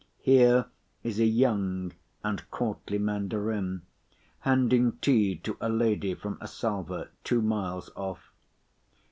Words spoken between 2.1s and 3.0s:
and courtly